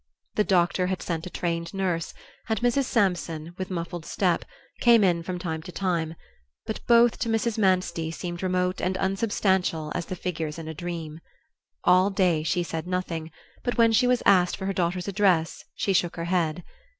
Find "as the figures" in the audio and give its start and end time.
9.93-10.57